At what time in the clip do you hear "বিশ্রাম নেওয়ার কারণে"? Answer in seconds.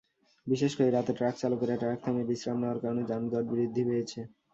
2.29-3.01